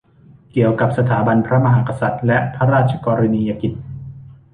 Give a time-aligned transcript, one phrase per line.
[0.51, 3.73] เกี่ยวกับสถาบันพระมหากษัตริย์และพระราชกรณียกิจ